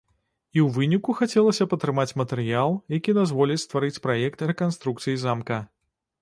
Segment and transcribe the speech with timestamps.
[0.53, 5.61] І ў выніку хацелася б атрымаць матэрыял, які дазволіць стварыць праект рэканструкцыі замка.